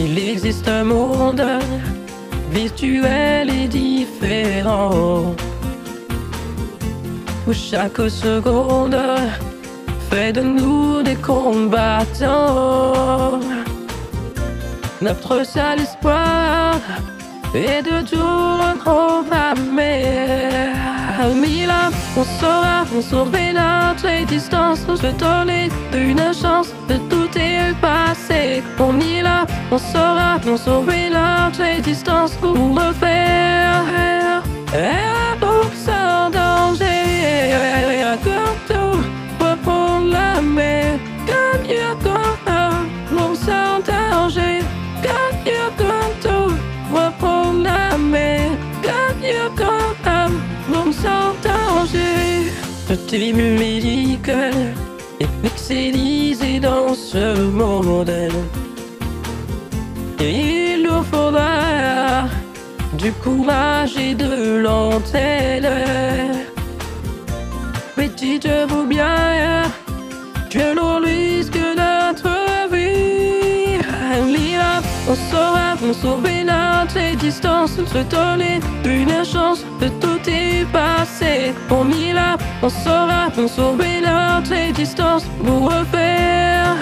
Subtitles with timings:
[0.00, 1.42] Il existe un monde
[2.50, 5.34] virtuel et différent
[7.46, 8.96] où chaque seconde
[10.10, 11.80] fait de nous des combattants.
[15.00, 16.78] Notre seul espoir
[17.54, 18.58] est de tout
[21.26, 21.72] Mille
[22.16, 28.62] on saura on sauver notre existence, se donner une chance de tout est passé.
[28.78, 33.82] On y là, on saura on sauver notre existence pour refaire.
[34.72, 35.27] Et
[51.02, 52.50] sans danger.
[52.90, 54.54] Le tribut médical
[55.20, 58.38] est excellissé dans ce modèle.
[60.20, 62.28] Et il nous faudra
[62.94, 65.70] du courage et de l'antenne.
[67.96, 69.62] Mais dites-vous bien
[70.50, 71.87] que l'on risque notre
[75.08, 81.54] on saura on sauver notre existence, se donner une chance de tout effacer.
[81.68, 86.76] Pour Mila, on saura on sauver notre existence pour refaire.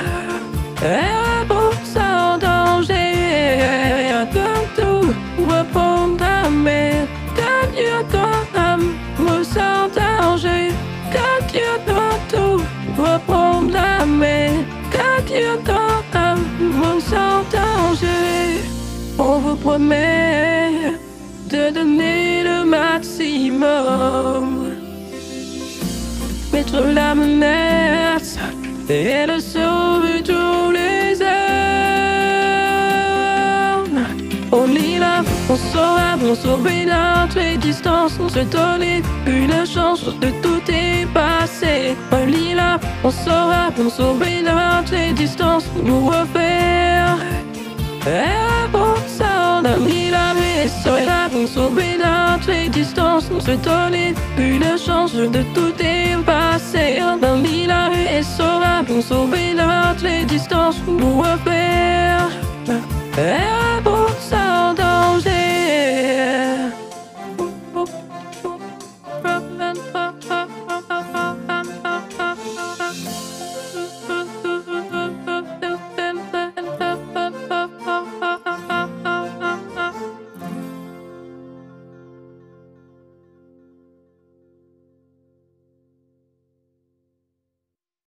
[19.28, 20.94] On vous promet
[21.50, 23.66] de donner le maximum,
[26.52, 28.38] mettre la menace
[28.88, 31.56] et de sauver tous les hommes.
[34.52, 40.30] On y là, on saura, on sauver notre existence, on se donner une chance de
[40.40, 41.96] tout effacer.
[42.12, 47.16] On y là, on saura, on sauver notre existence, nous refaire.
[53.16, 55.72] On se donner une chance de tout
[57.24, 59.54] a mis la vie sera pour sauver
[60.86, 61.56] nous refaire.
[61.56, 62.15] Et pour